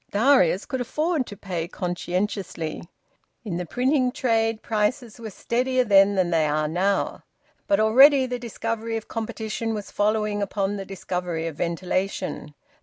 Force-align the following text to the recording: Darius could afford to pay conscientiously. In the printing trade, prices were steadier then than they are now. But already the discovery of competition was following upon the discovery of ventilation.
Darius 0.09 0.65
could 0.65 0.81
afford 0.81 1.27
to 1.27 1.37
pay 1.37 1.67
conscientiously. 1.67 2.89
In 3.45 3.57
the 3.57 3.67
printing 3.67 4.11
trade, 4.11 4.63
prices 4.63 5.19
were 5.19 5.29
steadier 5.29 5.83
then 5.83 6.15
than 6.15 6.31
they 6.31 6.47
are 6.47 6.67
now. 6.67 7.21
But 7.67 7.79
already 7.79 8.25
the 8.25 8.39
discovery 8.39 8.97
of 8.97 9.07
competition 9.07 9.75
was 9.75 9.91
following 9.91 10.41
upon 10.41 10.75
the 10.77 10.85
discovery 10.85 11.45
of 11.45 11.57
ventilation. 11.57 12.55